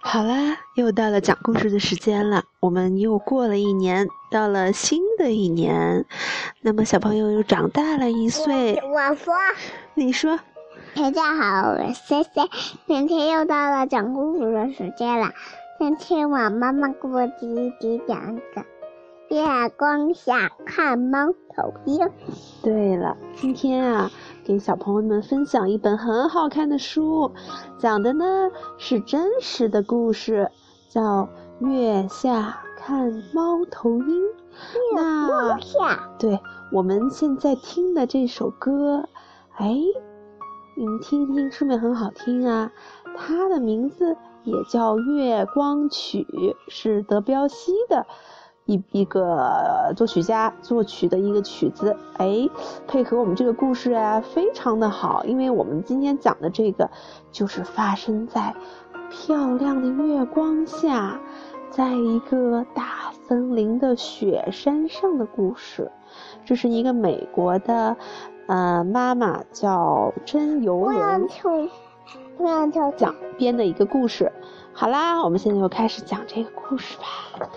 [0.00, 2.44] 好啦，又到了讲故事的时间了。
[2.60, 6.06] 我们又过了一年，到了新的一年，
[6.62, 8.74] 那么小朋友又长大了一岁。
[8.76, 9.34] 我说，
[9.94, 10.38] 你说，
[10.94, 12.30] 大家好，我是 C C。
[12.86, 15.32] 今天又到了讲故事的时间了。
[15.78, 18.64] 今天我妈妈给我弟弟讲个
[19.28, 22.08] 月光下看猫头鹰。
[22.62, 24.10] 对了，今天啊。
[24.48, 27.30] 给小朋友们分享一本很好看的书，
[27.76, 30.50] 讲的呢是真实的故事，
[30.88, 31.28] 叫
[31.68, 34.06] 《月下看猫头鹰》。
[34.96, 35.58] 那，
[36.18, 36.40] 对，
[36.72, 39.06] 我们现在听的这首歌，
[39.56, 39.76] 哎，
[40.78, 42.72] 你们听听，是不是很好听啊？
[43.18, 46.26] 它的名字也叫《月光曲》，
[46.68, 48.06] 是德彪西的。
[48.68, 52.46] 一一个作曲家作曲的一个曲子，哎，
[52.86, 55.24] 配合我们这个故事啊，非常的好。
[55.24, 56.90] 因为我们今天讲的这个，
[57.32, 58.54] 就是发生在
[59.10, 61.18] 漂亮的月光下，
[61.70, 65.90] 在一个大森林的雪山上的故事。
[66.44, 67.96] 这是一个美国的，
[68.48, 71.26] 呃，妈妈叫真由伦
[72.98, 74.30] 讲编的一个故事。
[74.74, 77.48] 好啦，我们现在就开始讲这个故事吧。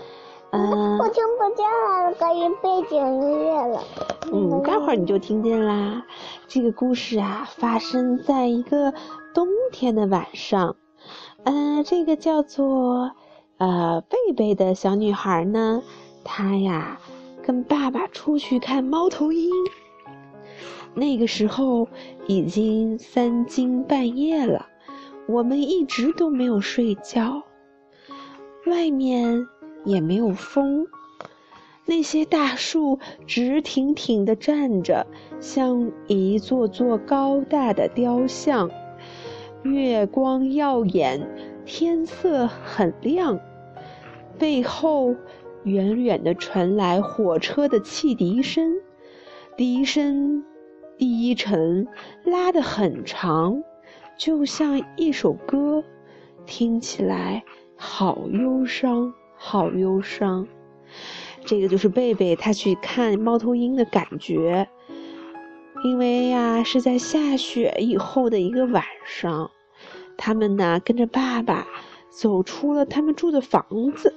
[0.52, 3.83] 嗯，我听不见了，关于背景音乐了。
[4.33, 6.05] 嗯，待会儿你就听见啦。
[6.47, 8.94] 这个故事啊，发生在一个
[9.33, 10.75] 冬天的晚上。
[11.45, 13.11] 嗯，这个叫做
[13.59, 15.81] 呃贝贝的小女孩呢，
[16.25, 16.99] 她呀
[17.41, 19.49] 跟爸爸出去看猫头鹰。
[20.94, 21.88] 那个时候
[22.27, 24.66] 已经三更半夜了，
[25.29, 27.41] 我们一直都没有睡觉，
[28.66, 29.47] 外面。
[29.83, 30.87] 也没有风，
[31.85, 35.07] 那些大树直挺挺地站着，
[35.39, 38.69] 像一座座高大的雕像。
[39.63, 41.28] 月光耀眼，
[41.66, 43.39] 天色很亮。
[44.39, 45.16] 背后
[45.63, 48.73] 远远地传来火车的汽笛声，
[49.56, 50.44] 笛声
[50.97, 51.88] 低沉，
[52.23, 53.63] 拉得很长，
[54.17, 55.83] 就像一首歌，
[56.47, 57.44] 听起来
[57.75, 59.13] 好忧伤。
[59.44, 60.47] 好忧伤，
[61.44, 64.69] 这个就是贝贝他去看猫头鹰的感觉。
[65.84, 69.50] 因为呀，是在下雪以后的一个晚上，
[70.16, 71.66] 他们呢跟着爸爸
[72.12, 73.66] 走出了他们住的房
[73.96, 74.13] 子。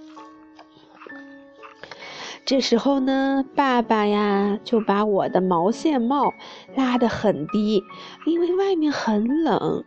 [2.45, 6.35] 这时候呢，爸爸呀就把我的毛线帽
[6.77, 7.83] 拉得很低，
[8.27, 9.83] 因为外面很冷，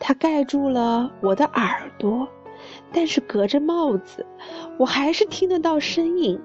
[0.00, 2.26] 它盖住了我的耳朵。
[2.92, 4.26] 但是隔着帽子，
[4.78, 6.38] 我还是听得到声音。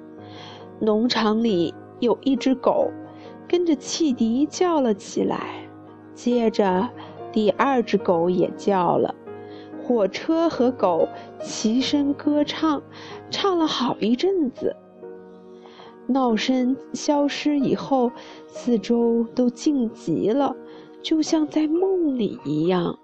[0.79, 2.91] 农场里有一只狗，
[3.47, 5.67] 跟着汽笛叫了起来。
[6.13, 6.89] 接着，
[7.31, 9.13] 第二只狗也叫了。
[9.83, 11.07] 火车和狗
[11.39, 12.81] 齐声歌唱，
[13.29, 14.75] 唱了好一阵子。
[16.07, 18.11] 闹声消失以后，
[18.47, 20.55] 四周都静极了，
[21.01, 22.97] 就像在梦里一样。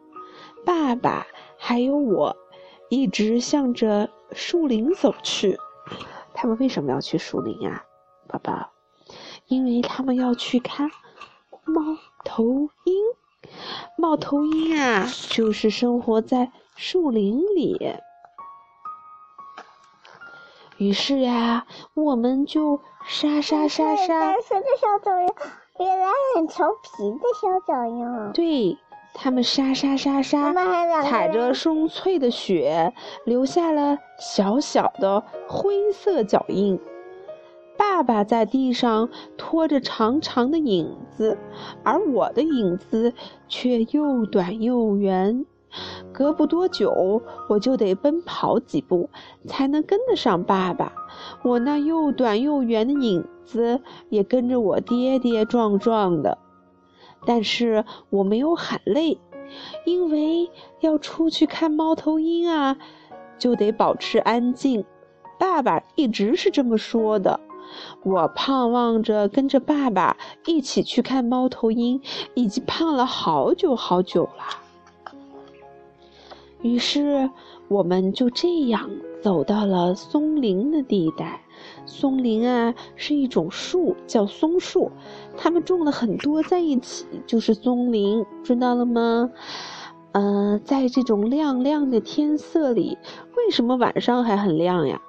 [0.66, 1.26] 爸爸
[1.58, 2.36] 还有我。
[2.94, 5.58] 一直向着树林走去。
[6.36, 7.86] 他们为什么要去树林呀，
[8.28, 8.70] 宝宝？
[9.48, 10.92] 因为他们要去看
[11.66, 11.82] 猫
[12.24, 12.96] 头鹰。
[13.98, 17.98] 猫头鹰啊，就是生活在树林里。
[20.78, 21.66] 于是呀，
[21.96, 24.20] 我们就沙沙沙沙。
[24.20, 25.28] 白色的小脚丫，
[25.80, 28.32] 原来很调皮的小脚丫。
[28.34, 28.78] 对。
[29.14, 30.54] 他们沙沙沙沙
[31.04, 32.94] 踩着松脆的雪，
[33.26, 36.80] 留下了小小的灰色脚印。
[37.78, 41.38] 爸爸在地上拖着长长的影子，
[41.84, 43.14] 而我的影子
[43.48, 45.46] 却又短又圆。
[46.12, 49.10] 隔不多久，我就得奔跑几步，
[49.48, 50.94] 才能跟得上爸爸。
[51.44, 56.38] 我那又短又圆的影子也跟着我跌跌撞撞的。
[57.26, 59.20] 但是我没有喊累，
[59.86, 60.50] 因为
[60.80, 62.78] 要出去看猫头鹰啊，
[63.38, 64.86] 就得保持安静。
[65.40, 67.40] 爸爸一直是这么说的。
[68.04, 72.02] 我盼望着跟着爸爸一起去看猫头鹰，
[72.34, 75.12] 已经盼了好久好久了。
[76.62, 77.30] 于是
[77.68, 78.90] 我们就这样
[79.22, 81.42] 走到了松林的地带。
[81.86, 84.92] 松林啊，是一种树，叫松树，
[85.38, 89.30] 它们种了很多在一起，就是松林，知道了吗？
[90.12, 92.98] 呃，在这种亮亮的天色里，
[93.36, 95.02] 为什么晚上还很亮呀？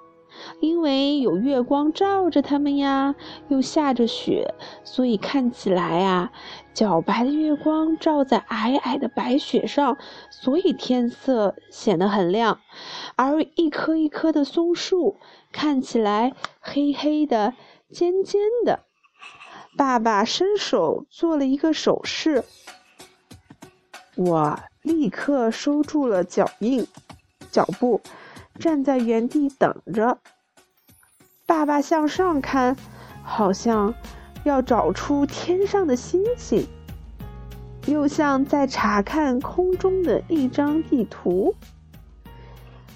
[0.64, 3.14] 因为有月光照着它们呀，
[3.48, 6.32] 又下着雪，所以看起来啊，
[6.74, 9.98] 皎白的月光照在皑皑的白雪上，
[10.30, 12.60] 所以天色显得很亮。
[13.14, 15.18] 而一棵一棵的松树
[15.52, 17.52] 看起来黑黑的、
[17.90, 18.80] 尖尖的。
[19.76, 22.42] 爸爸伸手做了一个手势，
[24.16, 26.86] 我立刻收住了脚印、
[27.50, 28.00] 脚步，
[28.58, 30.16] 站在原地等着。
[31.46, 32.74] 爸爸向上看，
[33.22, 33.94] 好像
[34.44, 36.66] 要找出天上的星星，
[37.84, 41.54] 又像在查看空中的一张地图。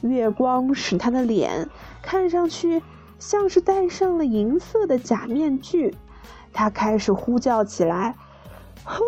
[0.00, 1.68] 月光使他的脸
[2.00, 2.82] 看上去
[3.18, 5.94] 像是戴上了银色的假面具，
[6.54, 8.14] 他开始呼叫起来
[8.82, 9.04] ：“呼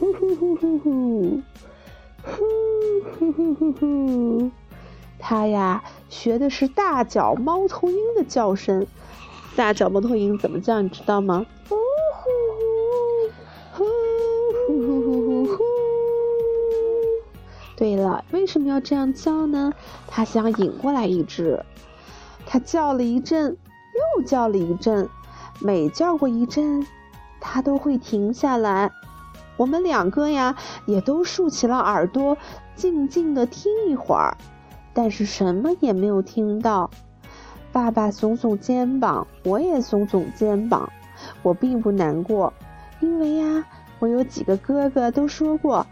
[0.00, 1.42] 呼呼呼呼呼，
[2.24, 4.50] 呼呼呼呼呼。”
[5.26, 8.86] 他呀，学的是大脚猫头鹰的叫声。
[9.56, 10.82] 大脚猫头鹰怎么叫？
[10.82, 11.46] 你知道吗？
[11.70, 11.74] 呜
[12.20, 12.30] 呼
[13.72, 13.84] 呼
[14.66, 15.64] 呼呼呼呼呼呼。
[17.74, 19.72] 对了，为什么要这样叫呢？
[20.06, 21.64] 他想引过来一只。
[22.44, 23.56] 他叫了一阵，
[24.18, 25.08] 又叫了一阵。
[25.58, 26.86] 每叫过一阵，
[27.40, 28.92] 他都会停下来。
[29.56, 30.54] 我们两个呀，
[30.84, 32.36] 也都竖起了耳朵，
[32.76, 34.36] 静静的听一会儿。
[34.94, 36.88] 但是什么也没有听到。
[37.72, 40.90] 爸爸耸耸肩膀，我也耸耸肩膀。
[41.42, 42.52] 我并不难过，
[43.00, 43.64] 因为呀，
[43.98, 45.86] 我有几个哥哥都说过，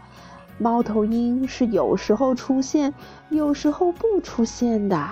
[0.57, 2.93] 猫头鹰是有时候出现，
[3.29, 5.07] 有时候不出现的。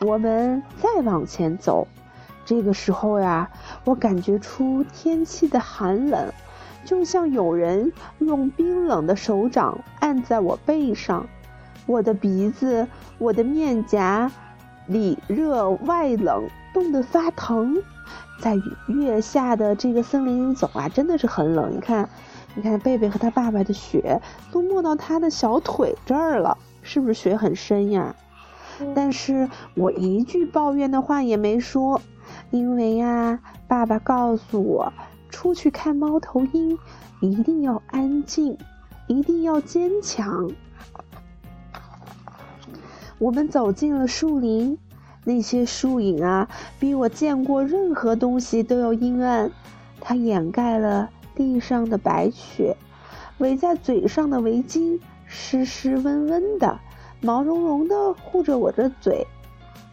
[0.00, 1.86] 我们再往前走，
[2.44, 3.50] 这个时候呀，
[3.84, 6.32] 我感觉出天气的寒冷。
[6.84, 11.26] 就像有人用冰冷的手掌按在我背上，
[11.86, 12.86] 我的鼻子、
[13.18, 14.30] 我的面颊
[14.86, 17.82] 里热外冷，冻得发疼。
[18.40, 18.56] 在
[18.88, 21.72] 月下的这个森林里走啊，真的是很冷。
[21.72, 22.08] 你看，
[22.56, 24.20] 你看贝贝和他爸爸的雪
[24.50, 28.16] 都没到他的小腿这儿了，是不是雪很深呀？
[28.96, 32.00] 但是我一句抱怨的话也没说，
[32.50, 33.38] 因为呀，
[33.68, 34.92] 爸爸告诉我。
[35.32, 36.78] 出去看猫头鹰，
[37.20, 38.56] 一定要安静，
[39.08, 40.48] 一定要坚强。
[43.18, 44.78] 我们走进了树林，
[45.24, 46.48] 那些树影啊，
[46.78, 49.50] 比我见过任何东西都要阴暗。
[50.00, 52.76] 它掩盖了地上的白雪，
[53.38, 56.78] 围在嘴上的围巾湿湿温温的，
[57.20, 59.26] 毛茸茸的护着我的嘴。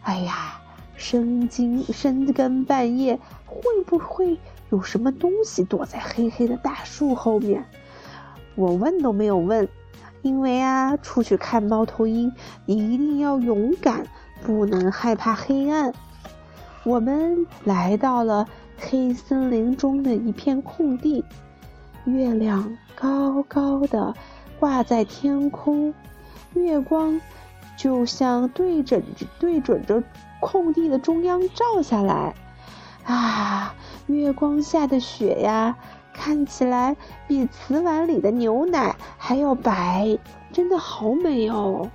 [0.02, 0.60] 哎呀，
[0.96, 4.38] 深更深更半夜，会不会？
[4.70, 7.64] 有什么东西躲在黑黑的大树后面？
[8.54, 9.68] 我问都没有问，
[10.22, 12.32] 因为啊，出去看猫头鹰
[12.66, 14.06] 一定要勇敢，
[14.42, 15.92] 不能害怕黑暗。
[16.84, 18.46] 我们来到了
[18.78, 21.24] 黑森林中的一片空地，
[22.04, 24.14] 月亮高高的
[24.58, 25.92] 挂在天空，
[26.54, 27.20] 月光
[27.76, 29.02] 就像对准
[29.38, 30.02] 对准着
[30.40, 32.34] 空地的中央照下来，
[33.10, 33.74] 啊！
[34.06, 35.76] 月光下的雪呀，
[36.12, 36.96] 看起来
[37.26, 40.18] 比瓷碗里的牛奶还要白，
[40.52, 41.88] 真的好美哦！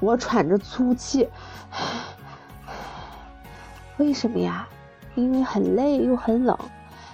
[0.00, 1.28] 我喘着粗气，
[3.96, 4.68] 为什么呀？
[5.14, 6.58] 因为很累又很冷。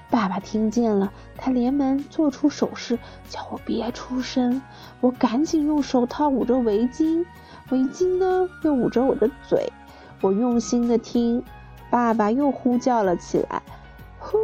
[0.09, 4.61] 爸爸听见了，他连忙做出手势，叫我别出声。
[5.01, 7.25] 我赶紧用手套捂着围巾，
[7.69, 9.73] 围巾呢又捂着我的嘴。
[10.21, 11.45] 我用心的听。
[11.91, 13.63] 爸爸又呼叫了起来，
[14.19, 14.39] 呼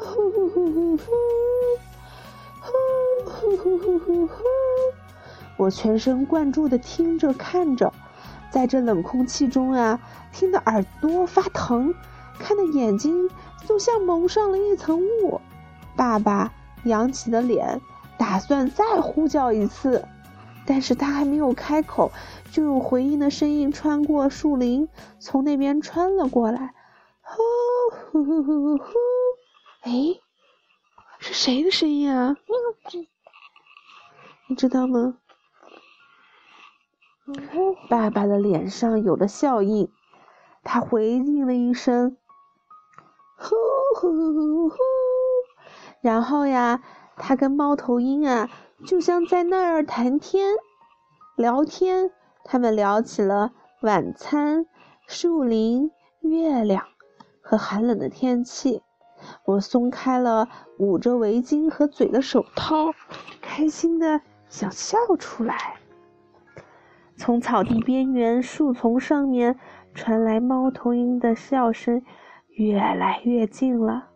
[0.00, 1.04] 呼呼呼呼呼，
[3.24, 4.42] 呼呼呼呼呼呼。
[5.56, 7.92] 我全神贯注的听着看着，
[8.50, 9.98] 在这冷空气中啊，
[10.32, 11.94] 听得耳朵发疼，
[12.38, 13.30] 看的眼睛
[13.66, 15.40] 就像蒙上了一层雾。
[15.96, 16.52] 爸爸
[16.84, 17.80] 扬起了脸，
[18.18, 20.04] 打算再呼叫一次，
[20.66, 22.12] 但是他还没有开口，
[22.50, 24.88] 就有回应的声音穿过树林，
[25.18, 26.74] 从那边穿了过来。
[27.32, 28.92] 呼呼呼呼！
[29.82, 30.18] 哎，
[31.20, 32.36] 是谁的声音啊？
[34.48, 35.16] 你知道吗？
[37.88, 39.92] 爸爸的脸上有了笑意，
[40.64, 42.16] 他回应了一声
[43.38, 43.54] “呼
[43.94, 44.76] 呼呼呼”，
[46.02, 46.82] 然后呀，
[47.16, 48.50] 他跟猫头鹰啊，
[48.84, 50.56] 就像在那儿谈天、
[51.36, 52.10] 聊天。
[52.42, 54.66] 他们聊起了晚餐、
[55.06, 56.88] 树林、月亮。
[57.40, 58.82] 和寒冷的天气，
[59.44, 62.92] 我松开了捂着围巾和嘴的手套，
[63.40, 65.76] 开心的想笑出来。
[67.16, 69.58] 从草地边缘、树丛上面
[69.94, 72.02] 传来猫头鹰的笑声，
[72.48, 74.08] 越来越近了。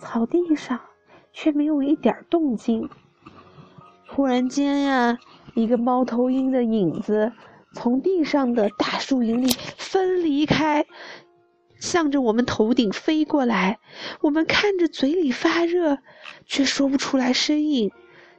[0.00, 0.78] 草地上
[1.32, 2.90] 却没有一点动静。
[4.08, 5.18] 忽然间呀，
[5.54, 7.32] 一个猫头鹰的影子
[7.72, 9.48] 从地上的大树影里
[9.78, 10.84] 分离开，
[11.86, 13.78] 向着我们头顶飞过来。
[14.20, 15.98] 我们看着，嘴里发热，
[16.44, 17.92] 却说不出来声音。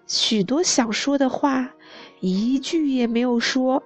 [0.06, 1.72] 许多想说的话，
[2.20, 3.84] 一句也没有说。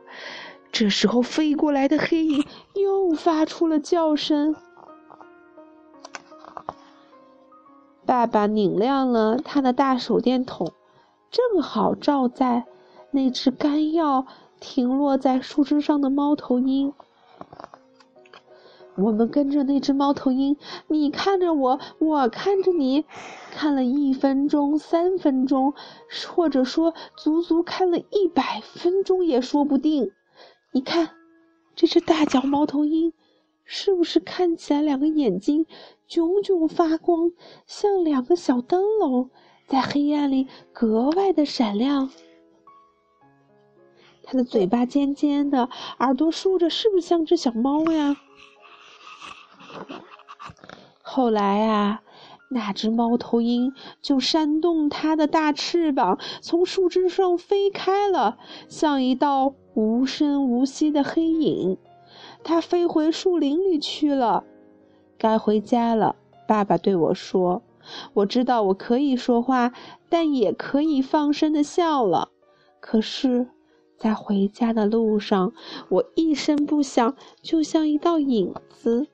[0.71, 4.55] 这时候，飞过来的黑影又发出了叫声。
[8.05, 10.73] 爸爸拧亮了他的大手电筒，
[11.29, 12.65] 正好照在
[13.11, 14.25] 那只干药
[14.59, 16.93] 停落在树枝上的猫头鹰。
[19.01, 23.05] 我们跟着那只猫头鹰，你看着我，我看着你，
[23.51, 25.73] 看了一分钟、三分钟，
[26.29, 30.11] 或者说足足看了一百分钟也说不定。
[30.71, 31.09] 你看，
[31.75, 33.13] 这只大脚猫头鹰，
[33.63, 35.65] 是不是看起来两个眼睛
[36.07, 37.31] 炯炯发光，
[37.65, 39.29] 像两个小灯笼，
[39.67, 42.09] 在黑暗里格外的闪亮？
[44.23, 48.15] 它的嘴巴尖尖的，耳朵竖着，是不是像只小猫呀？
[51.01, 52.01] 后来啊，
[52.49, 58.37] 那只猫头鹰就扇动它的大翅膀，从树枝上飞开了，
[58.67, 61.77] 像一道无声无息的黑影。
[62.43, 64.43] 它飞回树林里去了。
[65.17, 66.15] 该回家了，
[66.47, 67.61] 爸爸对我说
[68.13, 69.73] ：“我知道我可以说话，
[70.09, 72.29] 但也可以放声的笑了。
[72.79, 73.47] 可是，
[73.97, 75.53] 在回家的路上，
[75.89, 79.07] 我一声不响，就像一道影子。”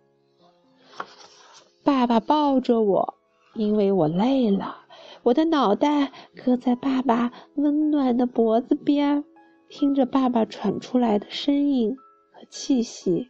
[1.87, 3.13] 爸爸抱着我，
[3.53, 4.79] 因为我累了。
[5.23, 9.23] 我的脑袋搁在爸爸温暖的脖子边，
[9.69, 11.95] 听着爸爸喘出来的声音
[12.33, 13.29] 和气息。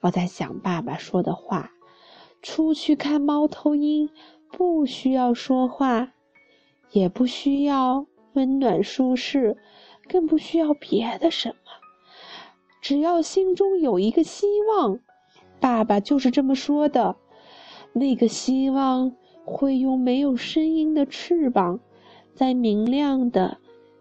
[0.00, 1.70] 我在想爸爸说的话：
[2.42, 4.10] 出去看猫头鹰，
[4.50, 6.08] 不需要说话，
[6.90, 9.56] 也不需要温暖舒适，
[10.08, 11.70] 更不需要别的什么，
[12.82, 14.98] 只要心中有一个希望。
[15.60, 17.14] 爸爸就是这么说的。
[17.92, 19.12] 那个希望
[19.44, 21.80] 会用没有声音的翅膀，
[22.34, 23.58] 在明亮的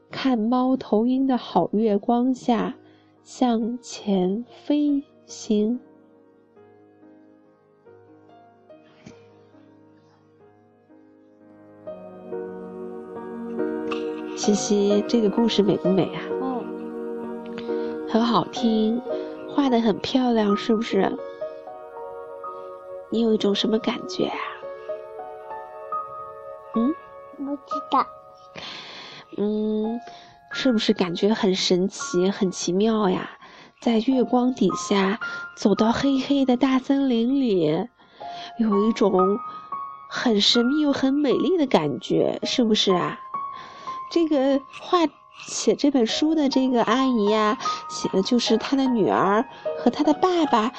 [0.10, 2.76] 看猫头鹰的好月光下
[3.22, 5.80] 向前飞行。
[14.36, 16.22] 西西，这个故事美不美啊？
[16.42, 19.00] 嗯，很好听，
[19.48, 21.16] 画的很漂亮，是不是？
[23.12, 24.38] 你有一种什么感觉啊？
[26.76, 26.96] 嗯，
[27.38, 28.08] 不知道。
[29.38, 30.00] 嗯，
[30.52, 33.30] 是不是感觉很神奇、很奇妙呀？
[33.82, 35.20] 在月光底下，
[35.58, 37.88] 走到黑黑的大森林里，
[38.58, 39.38] 有一种
[40.10, 43.20] 很神秘又很美丽的感觉，是不是啊？
[44.12, 45.00] 这个画
[45.48, 47.58] 写这本书的这个阿姨呀，
[47.90, 49.46] 写的就是她的女儿
[49.80, 50.72] 和她的爸爸。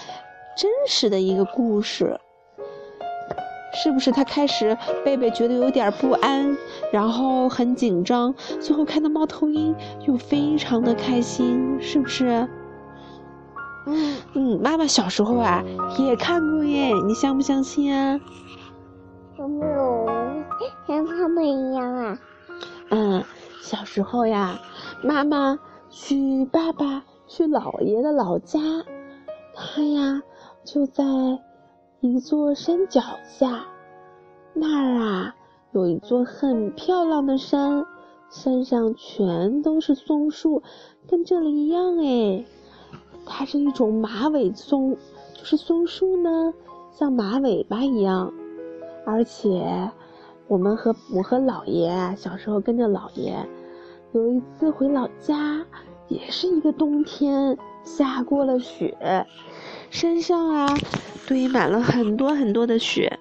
[0.56, 2.18] 真实的一个故事，
[3.82, 4.12] 是不是？
[4.12, 6.56] 他开始贝贝觉得有点不安，
[6.92, 9.74] 然后很紧张，最后看到猫头鹰
[10.06, 12.48] 又非常的开心，是不是？
[13.86, 15.64] 嗯嗯，妈妈小时候啊
[15.98, 18.20] 也看过耶，你相不相信啊？
[19.38, 20.06] 有没有
[20.86, 22.18] 像他们一样啊？
[22.90, 23.24] 嗯，
[23.62, 24.60] 小时候呀，
[25.02, 25.58] 妈妈
[25.90, 28.60] 去爸爸去姥爷的老家，
[29.54, 30.22] 他呀。
[30.64, 31.04] 就在
[32.00, 33.64] 一座山脚下，
[34.54, 35.34] 那儿啊
[35.72, 37.84] 有一座很漂亮的山，
[38.30, 40.62] 山上全都是松树，
[41.08, 42.44] 跟这里一样哎。
[43.24, 44.96] 它是一种马尾松，
[45.34, 46.52] 就是松树呢
[46.92, 48.32] 像马尾巴一样。
[49.04, 49.90] 而且
[50.48, 53.34] 我们和我和姥爷小时候跟着姥爷，
[54.12, 55.64] 有一次回老家，
[56.08, 59.26] 也是一个冬天，下过了雪。
[59.90, 60.74] 山上啊，
[61.26, 63.18] 堆满了很多很多的雪，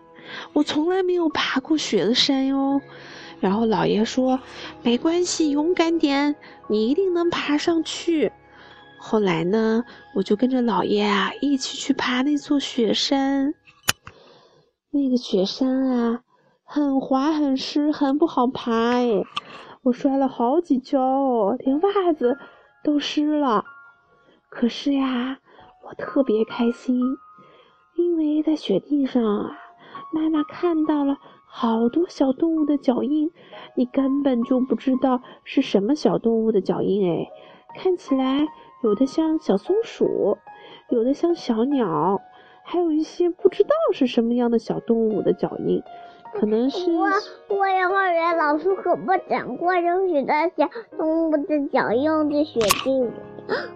[0.53, 2.81] 我从来没有爬过雪的山哟。
[3.41, 4.39] 然后姥爷说
[4.83, 6.35] ：“没关系，勇敢点，
[6.67, 8.31] 你一定能爬上去。”
[8.97, 13.53] 后来呢，我就跟着姥爷啊一起去爬那座雪山。
[14.91, 16.21] 那个雪山啊，
[16.63, 19.23] 很滑很湿，很不好爬哎，
[19.81, 22.37] 我摔了好几跤，连袜子
[22.83, 23.65] 都湿了。
[24.51, 25.39] 可是呀。
[25.83, 27.01] 我特别开心，
[27.95, 29.57] 因为在雪地上啊，
[30.13, 33.29] 妈妈看到了好多小动物的脚印，
[33.75, 37.27] 你根本就不知道是什么小动物的脚印哎，
[37.75, 38.47] 看起来
[38.83, 40.37] 有的像小松鼠，
[40.91, 42.21] 有的像小鸟，
[42.63, 45.81] 还有一些不知道是什么样的小动物的脚印，
[46.33, 46.91] 可能是。
[46.91, 47.07] 我
[47.49, 53.11] 我幼儿园老师可不讲过有许多小动物的脚印在雪地里，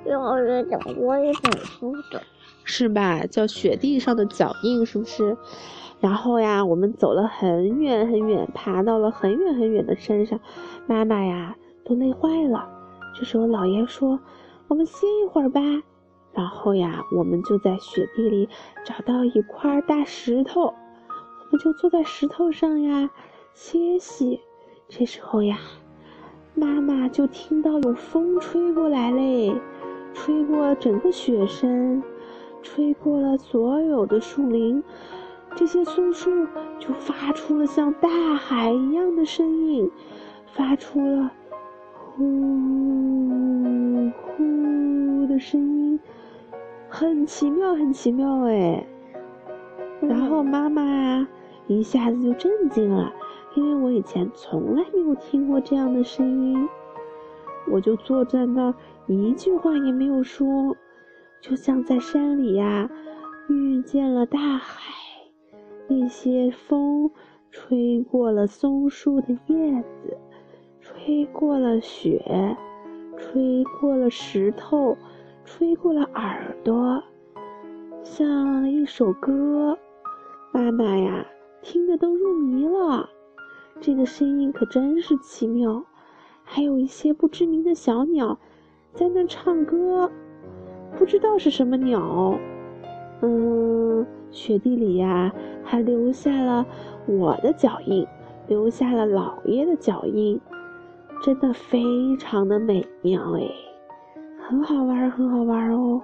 [0.06, 2.22] 幼儿园讲过一本书的。
[2.64, 3.26] 是吧？
[3.28, 5.38] 叫雪地上的脚印，是不是？
[6.00, 10.40] 然后呀，我们走了很远很远，爬到了很远很远的山上，
[10.88, 12.68] 妈妈呀都累坏了。
[13.18, 14.20] 这时候姥爷说
[14.68, 15.62] ：“我们歇一会儿吧。”
[16.34, 18.50] 然后呀，我们就在雪地里
[18.84, 20.74] 找到一块大石头，
[21.58, 23.10] 就坐在石头上呀
[23.54, 24.42] 歇息。
[24.88, 25.58] 这时候呀，
[26.54, 29.54] 妈妈就听到有风吹过来嘞，
[30.14, 32.04] 吹过整个雪山。
[32.64, 34.84] 吹过了所有的树林，
[35.56, 36.48] 这些松树
[36.80, 39.92] 就发出了像大海一样的声音，
[40.48, 41.32] 发出了
[41.94, 42.24] 呼
[44.18, 46.00] 呼的声音，
[46.90, 48.84] 很奇妙，很奇妙哎。
[50.02, 51.28] 然后妈妈
[51.68, 53.12] 一下子就震惊了，
[53.56, 56.70] 因为我以前从来没有听过这样的声音，
[57.72, 58.76] 我就坐在那儿，
[59.08, 60.76] 一句话也没有说。
[61.42, 62.90] 就像在山里呀，
[63.50, 64.94] 遇见了大海。
[65.88, 67.12] 那些风
[67.52, 70.18] 吹过了松树的叶子，
[70.82, 72.58] 吹过了雪，
[73.18, 74.98] 吹过了石头，
[75.44, 77.04] 吹过了耳朵，
[78.04, 79.78] 像一首歌。
[80.52, 81.26] 妈妈呀，
[81.66, 83.10] 听得都入迷了。
[83.82, 85.84] 这个声音可真是奇妙。
[86.44, 88.38] 还有一些不知名的小鸟
[88.94, 90.12] 在那唱歌。
[90.96, 92.38] 不知道是什么鸟，
[93.22, 96.64] 嗯，雪地里呀，还留下了
[97.08, 98.06] 我的脚印，
[98.48, 100.40] 留下了姥爷的脚印，
[101.24, 101.84] 真的非
[102.18, 103.42] 常的美妙哎，
[104.48, 106.00] 很好玩，很好玩哦。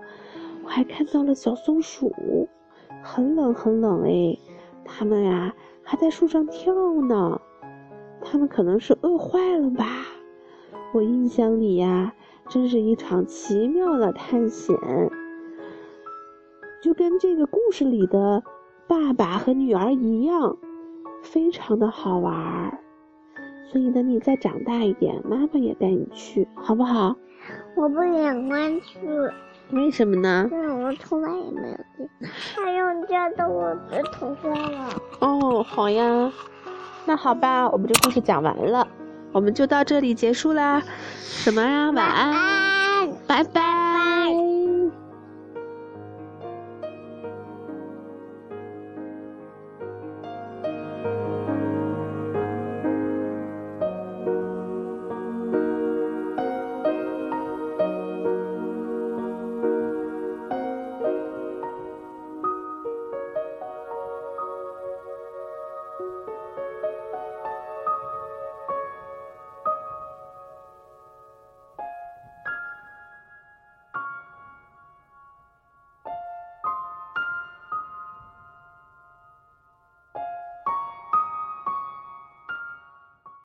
[0.64, 2.12] 我还看到了小松鼠，
[3.04, 4.36] 很冷很冷哎，
[4.98, 7.42] 它们呀还在树上跳呢，
[8.22, 9.86] 它们可能是饿坏了吧？
[10.94, 12.14] 我印象里呀。
[12.50, 14.76] 真是一场奇妙的探险，
[16.84, 18.44] 就跟这个故事里的
[18.88, 20.58] 爸爸和女儿一样，
[21.24, 22.78] 非常的好玩。
[23.72, 27.16] 所以等你再长大一点，妈妈也带你去，好不好？
[27.78, 29.00] 我不想欢去。
[29.72, 30.48] 为什么呢？
[30.52, 32.10] 因为我从来也没有见，
[32.56, 34.90] 他用掉到我的头发了。
[35.20, 36.32] 哦，好呀。
[37.06, 38.88] 那好吧，我们这故事讲完了。
[39.32, 40.82] 我们就到这里结束啦，
[41.20, 41.90] 什么呀？
[41.92, 43.81] 晚安，拜拜。